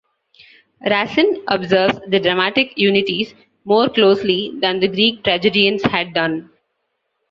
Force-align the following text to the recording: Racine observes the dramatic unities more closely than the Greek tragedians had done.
Racine 0.83 1.43
observes 1.47 1.99
the 2.07 2.19
dramatic 2.19 2.75
unities 2.75 3.35
more 3.65 3.87
closely 3.87 4.51
than 4.59 4.79
the 4.79 4.87
Greek 4.87 5.23
tragedians 5.23 5.83
had 5.83 6.11
done. 6.15 6.49